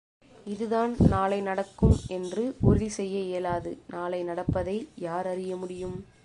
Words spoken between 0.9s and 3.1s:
நாளை நடக்கும் என்று உறுதி